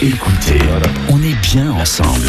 [0.00, 0.60] Écoutez,
[1.10, 2.28] on est bien ensemble.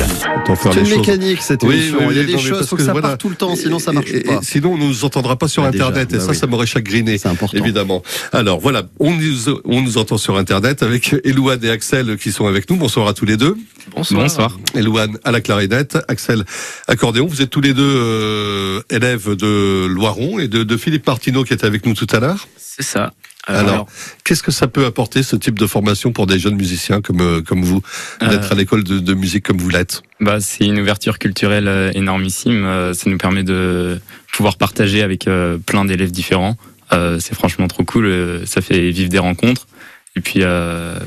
[0.63, 1.97] C'est une mécanique cette Oui, émission.
[2.01, 3.09] oui, Il y a des choses, faut que, que ça voilà.
[3.09, 4.39] parte tout le temps, sinon ça marche Et- et- pas.
[4.41, 6.35] sinon, on nous entendra pas sur Bah, déjà, Internet, et bah ça, oui.
[6.35, 7.19] ça m'aurait chagriné.
[7.19, 7.55] C'est important.
[7.57, 8.01] Évidemment.
[8.33, 12.47] Alors voilà, on nous, on nous entend sur Internet avec Elouane et Axel qui sont
[12.47, 12.75] avec nous.
[12.75, 13.55] Bonsoir à tous les deux.
[13.95, 14.57] Bonsoir.
[14.75, 16.43] Elouane à la clarinette, Axel
[16.87, 17.27] accordéon.
[17.27, 21.53] Vous êtes tous les deux euh, élèves de Loiron et de, de Philippe Martineau qui
[21.53, 22.47] était avec nous tout à l'heure.
[22.57, 23.13] C'est ça.
[23.57, 23.87] Alors,
[24.23, 27.41] qu'est-ce que ça peut apporter ce type de formation pour des jeunes musiciens comme euh,
[27.41, 27.81] comme vous,
[28.21, 30.03] d'être Euh, à l'école de, de musique comme vous l'êtes?
[30.19, 32.93] Bah, c'est une ouverture culturelle euh, énormissime.
[32.93, 33.99] Ça nous permet de
[34.33, 35.27] pouvoir partager avec
[35.65, 36.57] plein d'élèves différents.
[36.91, 38.41] C'est franchement trop cool.
[38.45, 39.67] Ça fait vivre des rencontres.
[40.15, 40.97] Et puis, euh,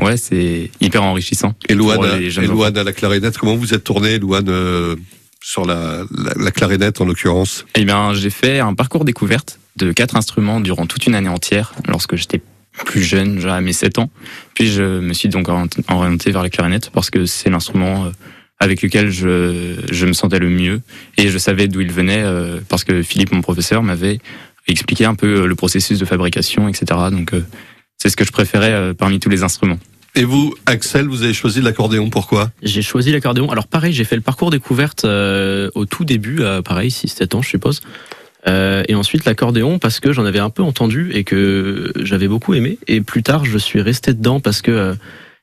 [0.00, 1.54] ouais, c'est hyper enrichissant.
[1.68, 4.96] Jeunes Elouane à la clarinette, comment vous êtes tourné, Elouane, euh,
[5.42, 7.66] sur la, la, la clarinette en l'occurrence?
[7.74, 11.72] Eh bien, j'ai fait un parcours découverte de quatre instruments durant toute une année entière
[11.88, 12.40] lorsque j'étais
[12.84, 14.10] plus jeune, genre à mes 7 ans.
[14.54, 18.10] Puis je me suis donc orienté- vers la clarinette parce que c'est l'instrument euh,
[18.58, 20.80] avec lequel je, je me sentais le mieux
[21.16, 24.18] et je savais d'où il venait euh, parce que Philippe, mon professeur, m'avait
[24.66, 26.86] expliqué un peu euh, le processus de fabrication, etc.
[27.10, 27.32] Donc
[27.98, 29.78] c'est ce que je préférais parmi tous les instruments.
[30.16, 32.52] Et vous, Axel, vous avez choisi l'accordéon, pourquoi?
[32.62, 33.50] J'ai choisi l'accordéon.
[33.50, 37.42] Alors pareil, j'ai fait le parcours découverte euh, au tout début, euh, pareil, 6-7 ans
[37.42, 37.80] je suppose.
[38.46, 42.52] Euh, et ensuite l'accordéon parce que j'en avais un peu entendu et que j'avais beaucoup
[42.54, 42.78] aimé.
[42.88, 44.94] Et plus tard, je suis resté dedans parce que euh,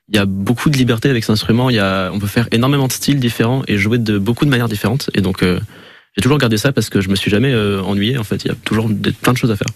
[0.08, 1.68] il y a beaucoup de liberté avec cet instrument.
[1.70, 4.50] Il y a, on peut faire énormément de styles différents et jouer de beaucoup de
[4.50, 5.10] manières différentes.
[5.14, 5.58] Et donc euh,
[6.16, 8.18] j'ai toujours gardé ça parce que je me suis jamais euh, ennuyé.
[8.18, 9.68] En fait, il y a toujours des- plein de choses à faire.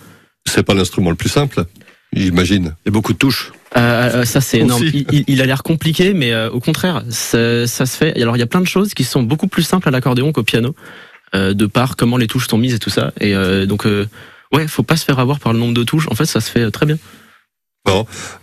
[0.44, 1.64] C'est pas l'instrument le plus simple,
[2.12, 2.74] j'imagine.
[2.84, 3.52] Il y a beaucoup de touches.
[3.76, 4.84] Euh, euh, ça c'est énorme.
[4.84, 8.20] Il, il- a l'air compliqué, mais euh, au contraire, ça, ça se fait.
[8.22, 10.44] Alors il y a plein de choses qui sont beaucoup plus simples à l'accordéon qu'au
[10.44, 10.74] piano,
[11.54, 13.12] de par comment les touches sont mises et tout ça.
[13.20, 14.06] Et euh, donc euh,
[14.52, 16.08] ouais, faut pas se faire avoir par le nombre de touches.
[16.10, 16.96] En fait, ça se fait euh, très bien.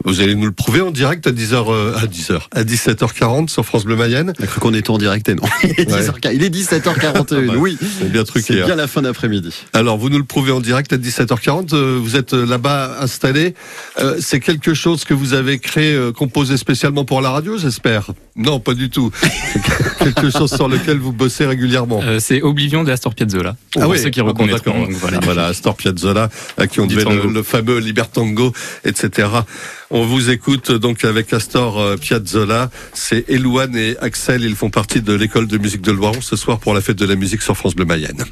[0.06, 3.66] Vous allez nous le prouver en direct à 10h, euh, à 10h, à 17h40 sur
[3.66, 4.34] France Bleu Mayenne.
[4.40, 5.44] On a cru qu'on était en direct et non.
[5.64, 7.26] Il est, 10h, il est 17h41.
[7.32, 8.54] Ah bah, oui, C'est bien truqué.
[8.54, 8.66] c'est hein.
[8.66, 9.54] bien la fin d'après-midi.
[9.74, 11.74] Alors, vous nous le prouvez en direct à 17h40.
[11.74, 13.54] euh, Vous êtes euh, là-bas installé.
[14.00, 18.08] Euh, C'est quelque chose que vous avez créé, euh, composé spécialement pour la radio, j'espère?
[18.36, 19.12] Non, pas du tout.
[20.00, 22.02] Quelque chose sur lequel vous bossez régulièrement.
[22.04, 23.56] Euh, c'est Oblivion de Astor Piazzolla.
[23.72, 24.50] Pour Ah oui, ceux qui ah bon, donc
[24.94, 25.20] voilà.
[25.22, 28.52] Voilà, Astor Piazzolla, à qui on devait le, le fameux Libertango,
[28.86, 29.28] etc.
[29.90, 32.70] On vous écoute donc avec Astor euh, Piazzolla.
[32.94, 36.60] C'est Elouane et Axel, ils font partie de l'école de musique de Loiron ce soir
[36.60, 38.24] pour la fête de la musique sur France Bleu Mayenne.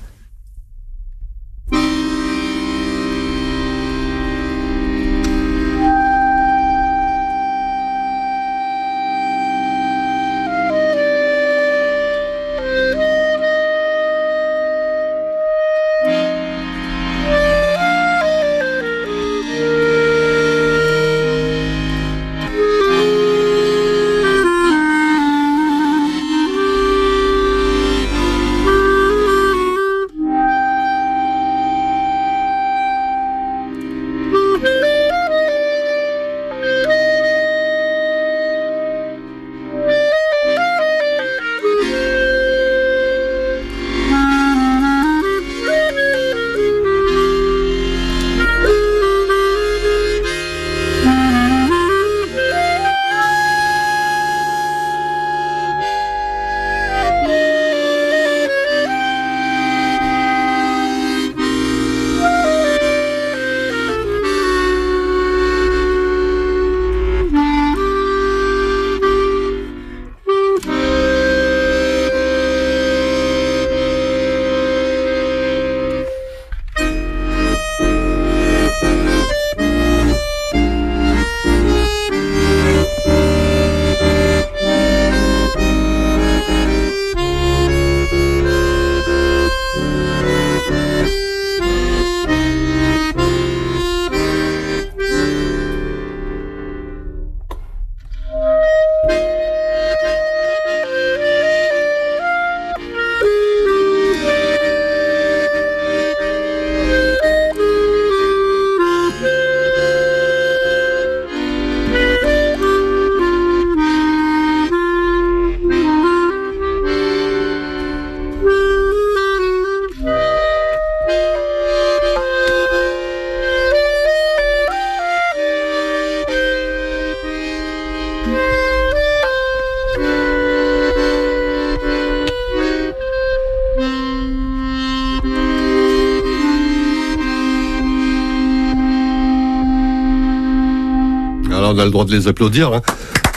[141.81, 142.73] A le droit de les applaudir.
[142.73, 142.81] hein.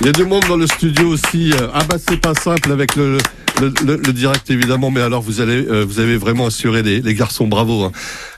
[0.01, 1.53] Il y a du monde dans le studio aussi.
[1.53, 3.19] Euh, Ah bah c'est pas simple avec le,
[3.61, 7.01] le, le- le direct évidemment, mais alors vous allez, euh, vous avez vraiment assuré les,
[7.01, 7.85] les garçons, bravo.
[7.85, 7.93] hein.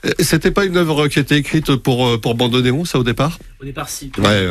[0.05, 3.39] Euh, C'était pas une œuvre qui était écrite pour euh, pour Bandonnéon, ça au départ?
[3.61, 4.11] Au départ, si.
[4.19, 4.49] Ouais.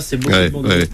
[0.00, 0.88] C'est beaucoup Ouais, de bandes- ouais.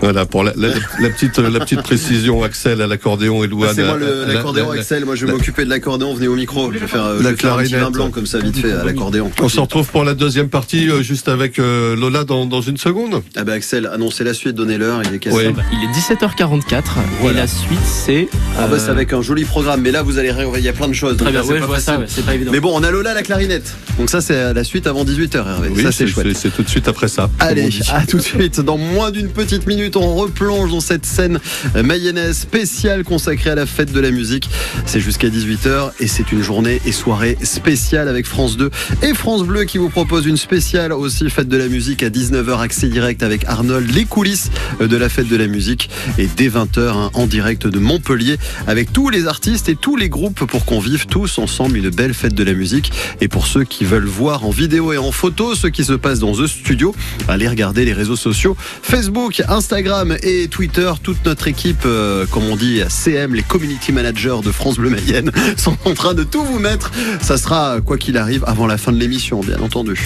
[0.00, 0.68] Voilà pour la, la,
[1.00, 2.42] la petite la petite précision.
[2.42, 3.74] Axel à l'accordéon et Louane.
[3.74, 6.34] C'est moi la- l'accordéon la- Axel, moi je vais la- m'occuper de l'accordéon, venez au
[6.36, 7.92] micro, je vais faire, euh, je La vais faire un petit clarinette.
[7.92, 9.30] vin blanc comme ça vite fait à l'accordéon.
[9.40, 12.78] On se retrouve pour la deuxième partie euh, juste avec euh, Lola dans, dans une
[12.78, 13.22] seconde.
[13.36, 15.36] Ah bah Axel, annoncez la suite, donnez l'heure, il est cassé.
[15.36, 15.54] Oui.
[15.72, 16.82] Il est 17h44
[17.20, 17.38] Voilà.
[17.38, 18.28] et la suite c'est.
[18.62, 20.72] Ah bah euh, c'est avec un joli programme, mais là vous allez il y a
[20.72, 21.16] plein de choses.
[21.16, 22.00] Très bien, c'est ouais, pas je vois ça, facile.
[22.04, 22.52] ouais, c'est pas évident.
[22.52, 23.74] Mais bon, on a Lola la clarinette.
[23.98, 25.68] Donc ça c'est la suite avant 18h Hervé.
[25.74, 26.36] Oui, ça c'est chouette.
[26.36, 27.28] C'est tout de suite après ça.
[27.40, 28.60] Allez, à tout de suite.
[28.60, 31.40] Dans moins d'une petite minute, on replonge dans cette scène
[31.74, 34.48] mayonnaise spéciale consacrée à la fête de la musique.
[34.86, 38.70] C'est jusqu'à 18h et c'est une journée et soirée spéciale avec France 2
[39.02, 42.60] et France Bleu qui vous propose une spéciale aussi fête de la musique à 19h
[42.60, 44.50] accès direct avec Arnold, les coulisses
[44.80, 48.92] de la fête de la musique et dès 20h hein, en direct de Montpellier avec
[48.92, 52.34] tous les artistes et tous les groupes pour qu'on vive tous ensemble une belle fête
[52.34, 52.92] de la musique.
[53.20, 56.18] Et pour ceux qui veulent voir en vidéo et en photo ce qui se passe
[56.18, 56.94] dans The Studio,
[57.28, 60.90] allez regarder les réseaux sociaux Facebook, Instagram et Twitter.
[61.02, 65.30] Toute notre équipe, euh, comme on dit, CM, les community managers de France Bleu Mayenne,
[65.56, 66.90] sont en train de tout vous mettre.
[67.20, 69.96] Ça sera, quoi qu'il arrive, avant la fin de l'émission, bien entendu.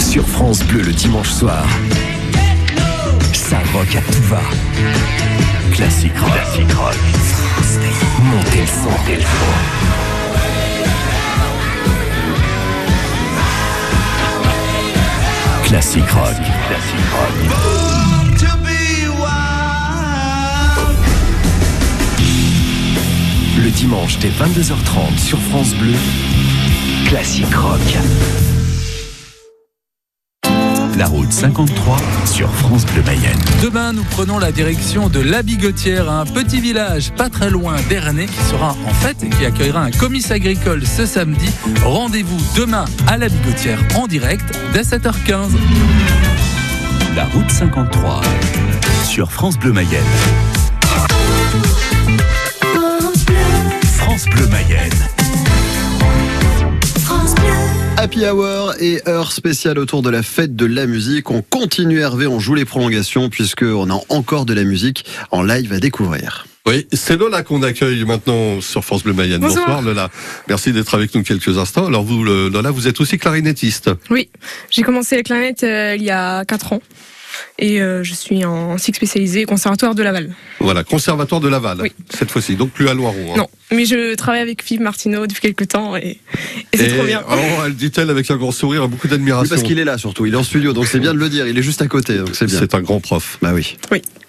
[0.00, 1.66] Sur France Bleu le dimanche soir.
[3.32, 4.40] Ça rock à tout va.
[5.76, 6.32] Classique rock.
[6.32, 6.96] Classique rock.
[8.22, 8.88] Montez le son.
[8.88, 9.28] Montez le son.
[16.10, 16.34] Rock.
[16.68, 17.36] Classique rock.
[23.58, 25.92] Le dimanche dès 22h30 sur France Bleu.
[27.06, 28.55] Classique rock.
[30.96, 33.38] La route 53 sur France Bleu Mayenne.
[33.62, 38.24] Demain, nous prenons la direction de La Bigotière, un petit village pas très loin d'Ernay
[38.24, 41.50] qui sera en fête et qui accueillera un comice agricole ce samedi.
[41.84, 45.50] Rendez-vous demain à La Bigotière en direct dès 7h15.
[47.14, 48.22] La route 53
[49.04, 50.02] sur France Bleu Mayenne.
[53.98, 54.95] France Bleu Mayenne.
[58.06, 61.28] Happy Hour et heure spéciale autour de la fête de la musique.
[61.32, 65.72] On continue Hervé, on joue les prolongations puisqu'on a encore de la musique en live
[65.72, 66.46] à découvrir.
[66.66, 69.40] Oui, c'est Lola qu'on accueille maintenant sur France Bleu Mayenne.
[69.40, 69.82] Bonsoir.
[69.82, 70.08] Lola.
[70.46, 71.86] Merci d'être avec nous quelques instants.
[71.86, 73.90] Alors vous, Lola, vous êtes aussi clarinettiste.
[74.08, 74.28] Oui,
[74.70, 76.82] j'ai commencé la clarinette euh, il y a 4 ans
[77.58, 80.30] et euh, je suis en cycle spécialisé conservatoire de Laval.
[80.60, 81.78] Voilà, conservatoire de Laval.
[81.82, 81.92] Oui.
[82.10, 83.32] Cette fois-ci, donc plus à Loiron.
[83.32, 83.36] hein.
[83.38, 86.18] Non, mais je travaille avec Philippe Martineau depuis quelques temps et,
[86.72, 87.22] et c'est trop bien.
[87.30, 87.34] oh,
[87.66, 89.48] elle dit-elle avec un grand sourire et beaucoup Oui, d'admiration.
[89.54, 91.46] parce qu'il est là surtout, il est en studio, donc c'est bien de le dire,
[91.46, 92.58] il est juste à côté, donc c'est bien.
[92.58, 93.38] C'est un grand prof.
[93.42, 93.76] Bah oui.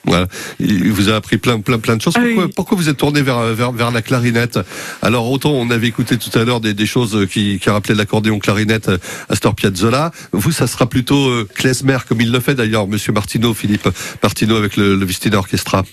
[0.08, 0.28] Voilà.
[0.60, 2.14] Il vous a appris plein, plein, plein de choses.
[2.18, 2.52] Ah Pourquoi, oui.
[2.56, 4.60] pourquoi vous êtes tourné vers, vers, vers la clarinette?
[5.02, 8.40] Alors, autant on avait écouté tout à l'heure des, des choses qui, qui rappelaient l'accordéon
[8.40, 8.98] clarinette euh,
[9.30, 10.12] Astor Piazzolla.
[10.32, 13.88] Vous, ça sera plutôt euh, klezmer, comme il le fait d'ailleurs, Monsieur Martineau, Philippe
[14.24, 15.84] Martineau avec le, le Vistina Orchestra.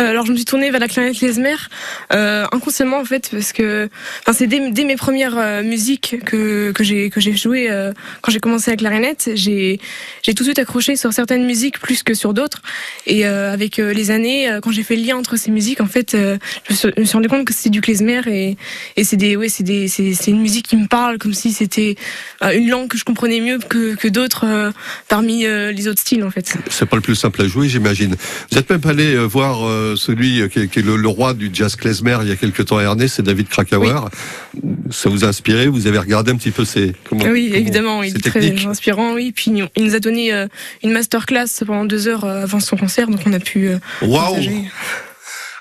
[0.00, 1.54] Euh, alors je me suis tournée vers la clarinette klezmer
[2.14, 3.90] euh, inconsciemment en fait parce que
[4.20, 7.68] enfin c'est dès, mes premières euh, musiques que que j'ai que j'ai joué
[8.22, 9.80] quand j'ai commencé la clarinette j'ai
[10.22, 12.62] j'ai tout de suite accroché sur certaines musiques plus que sur d'autres
[13.06, 16.88] et avec les années quand j'ai fait le lien entre ces musiques en fait je,
[16.98, 18.56] me suis, rendu compte que c'est du klezmer et
[18.96, 21.96] et c'est des ouais c'est des c'est une musique qui me parle comme si c'était
[22.54, 24.72] une langue que je comprenais mieux que que d'autres
[25.08, 28.16] parmi les autres styles en fait C'est pas le plus simple à jouer, j'imagine.
[28.50, 31.50] Vous êtes même allé voir euh, celui qui est, qui est le, le roi du
[31.52, 33.94] jazz klezmer il y a quelques temps à Ernest, c'est David Krakauer.
[34.90, 35.66] Ça vous a inspiré?
[35.68, 39.14] Vous avez regardé un petit peu ses comment, Oui, comment- évidemment, il est très inspirant,
[39.14, 39.32] oui.
[39.34, 40.46] Puis il nous a donné euh,
[40.82, 43.68] une masterclass pendant deux heures euh, avant son concert, donc on a pu.
[43.68, 44.36] euh, Waouh.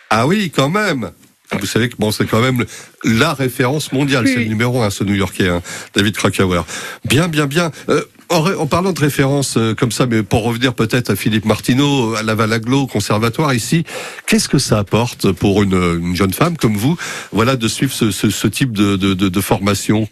[0.10, 1.12] Ah oui, quand même.
[1.60, 2.66] Vous savez que bon, c'est quand même
[3.04, 5.62] la référence mondiale, Oui, c'est le numéro un, ce New-Yorkais, hein,
[5.94, 6.62] David Krakauer.
[7.06, 7.72] Bien, bien, bien.
[7.90, 12.16] Euh, en, parlant de référence euh, comme ça, mais pour revenir peut-être à Philippe Martineau,
[12.16, 13.84] à Laval Aglo, conservatoire ici,
[14.28, 16.98] qu'est-ce que ça apporte pour une, une jeune femme comme vous,
[17.32, 20.08] voilà, de suivre ce, type de formation?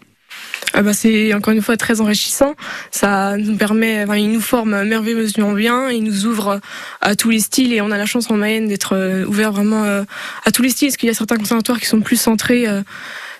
[0.72, 2.54] Ah bah, c'est encore une fois très enrichissant.
[2.90, 6.60] Ça nous permet, enfin, il nous forme merveilleusement bien, il nous ouvre
[7.00, 9.84] à tous les styles et on a la chance en Mayenne d'être euh, ouvert vraiment
[9.84, 10.04] euh,
[10.44, 12.66] à tous les styles, parce qu'il y a certains conservatoires qui sont plus centrés.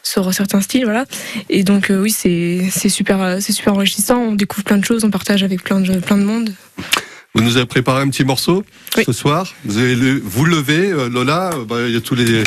[0.02, 1.04] Sur certains styles, voilà.
[1.48, 4.18] Et donc euh, oui, c'est c'est super, euh, c'est super enrichissant.
[4.18, 6.52] On découvre plein de choses, on partage avec plein de plein de monde.
[7.34, 8.64] Vous nous avez préparé un petit morceau
[8.96, 9.04] Oui.
[9.06, 9.54] ce soir.
[9.64, 11.50] Vous avez le, vous levez, euh, Lola.
[11.68, 12.42] bah, Il y a tous les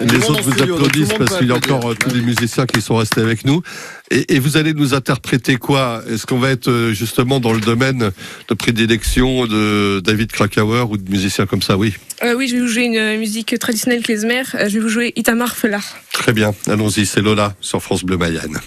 [0.00, 2.96] Les autres vous applaudissent parce qu'il y a encore euh, tous les musiciens qui sont
[2.96, 3.62] restés avec nous.
[4.10, 6.02] Et, et vous allez nous interpréter quoi?
[6.08, 8.12] Est-ce qu'on va être euh, justement dans le domaine
[8.48, 11.76] de prédilection de David Krakauer ou de musiciens comme ça?
[11.76, 11.94] Oui.
[12.22, 14.42] Euh, oui, je vais vous jouer une musique traditionnelle klezmer.
[14.54, 15.84] Euh, Je vais vous jouer Itamar Felar.
[16.12, 18.60] Très bien, allons-y, c'est Lola sur France Bleu Mayenne.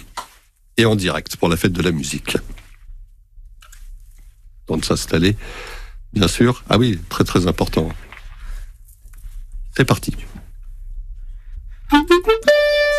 [0.76, 2.36] Et en direct pour la fête de la musique.
[4.66, 5.36] Temps de s'installer,
[6.12, 6.62] bien sûr.
[6.68, 7.88] Ah oui, très très important.
[9.76, 10.14] C'est parti.
[11.92, 12.91] ピッピッピッ!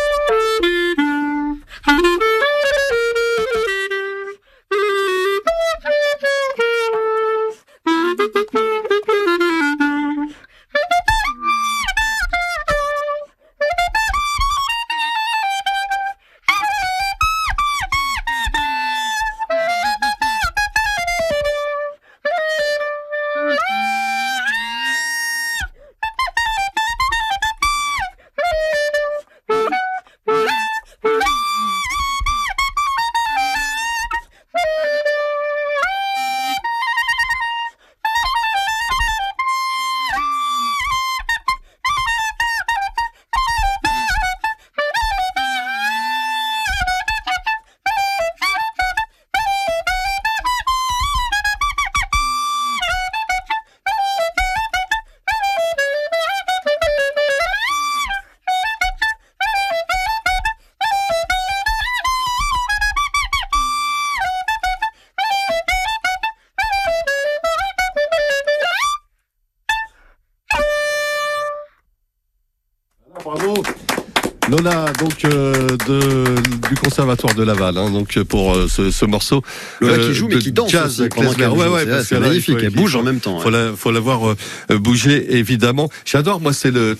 [74.56, 79.42] Lola, donc euh, de, du conservatoire de Laval, hein, donc pour euh, ce, ce morceau.
[79.80, 81.54] Lola euh, qui joue mais qui danse jazz aussi Ouais, joue.
[81.72, 83.38] ouais, C'est- parce c'est que là, magnifique, elle bouge faut- en même temps.
[83.40, 83.52] Faut ouais.
[83.70, 84.34] la, faut la voir
[84.70, 85.88] bouger évidemment.
[86.04, 86.96] J'adore moi c'est le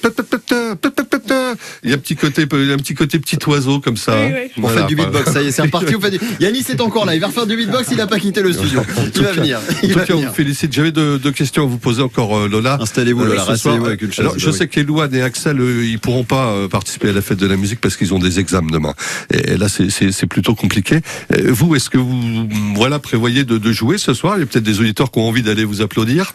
[1.84, 2.46] il y a un petit côté un
[2.76, 4.16] petit côté petit oiseau comme ça.
[4.18, 4.50] Oui, oui.
[4.56, 5.94] On Voilà, fait du beatbox, ça y est, c'est reparti.
[6.00, 6.20] Faites du...
[6.40, 8.80] Yanis est encore là, il va refaire du beatbox, il n'a pas quitté le studio.
[9.14, 9.58] Il va venir.
[9.58, 10.72] En tout cas, on vous félicite.
[10.72, 12.78] J'avais deux, deux questions à vous poser encore, Lola.
[12.80, 14.20] Installez-vous, Euh, Lola, ce soir, rasseyez-vous avec une chaise.
[14.20, 17.43] Alors, je sais qu'Elouane et Axel, ils pourront pas euh, participer à la fête de
[17.46, 18.94] la musique parce qu'ils ont des examens demain.
[19.32, 21.00] Et, là, c'est- plutôt compliqué.
[21.48, 24.36] Vous, est-ce que vous, voilà, prévoyez de, de jouer ce soir?
[24.36, 26.34] Il y a peut-être des auditeurs qui ont envie d'aller vous applaudir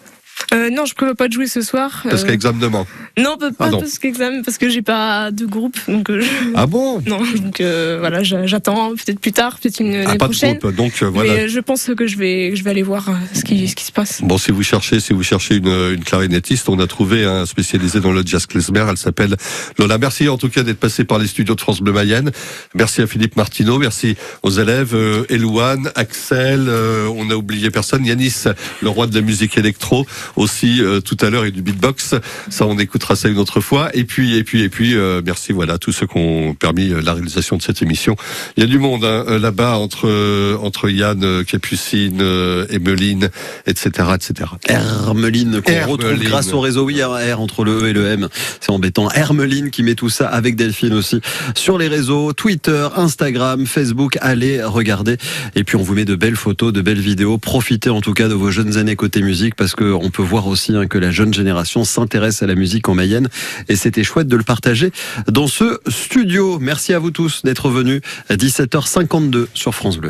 [0.54, 2.02] Euh, non, je prévois pas de jouer ce soir.
[2.04, 2.86] parce Euh, qu'il y a examen demain.
[3.18, 3.80] Non, pas, pas Pardon.
[3.82, 7.02] parce qu'examen, parce que j'ai pas de groupe, donc euh, je- Ah bon?
[7.06, 10.58] Non, donc euh, voilà, j'a- j'attends peut-être plus tard, peut-être une ah, Pas de prochaine.
[10.58, 10.76] groupe.
[10.76, 11.34] Donc voilà.
[11.34, 13.92] Mais je pense que je vais, je vais aller voir ce qui, ce qui se
[13.92, 14.22] passe.
[14.24, 18.00] Bon, si vous cherchez, si vous cherchez une, une clarinettiste, on a trouvé un spécialisé
[18.00, 18.86] dans le jazz klezmer.
[18.90, 19.36] Elle s'appelle
[19.78, 19.98] Lola.
[19.98, 22.32] Merci en tout cas d'être passé par les studios de France Bleu Mayenne.
[22.74, 23.78] Merci à Philippe Martineau.
[23.78, 24.96] Merci aux élèves
[25.30, 26.70] Elouane, Axel.
[27.16, 28.06] on a oublié personne.
[28.06, 28.46] Yanis,
[28.82, 30.06] le roi de la musique électro,
[30.36, 32.16] aussi euh, tout à l'heure et du beatbox.
[32.50, 33.90] Ça, on écoutera ça une autre fois.
[33.94, 36.92] Et puis, et puis, et puis, euh, merci voilà à tous ceux qui ont permis
[36.92, 38.16] euh, la réalisation de cette émission.
[38.58, 40.10] Il y a du monde hein, là-bas entre
[40.62, 42.22] entre Yann, Capucine,
[42.70, 43.30] Emeline,
[43.66, 44.50] etc., etc.
[44.68, 46.86] Hermeline qu'on retrouve grâce au réseau.
[46.86, 48.30] Oui, il y a un R entre le E et le M.
[48.60, 49.10] C'est embêtant.
[49.12, 51.22] Hermeline qui met tout ça avec Delphine aussi
[51.56, 54.18] sur les réseaux Twitter, Instagram, Facebook.
[54.22, 55.18] Allez regarder.
[55.56, 57.38] Et puis on vous met de belles photos, de belles vidéos.
[57.38, 60.48] Profitez en tout cas de vos jeunes années côté musique parce que on peut voir
[60.48, 63.30] aussi hein, que la jeune génération s'intéresse à la musique en Mayenne
[63.70, 64.92] et c'était chouette de le partager
[65.30, 66.60] dans ce studio.
[66.60, 70.10] Merci à vous tous d'être venus à 17h52 sur France Bleu.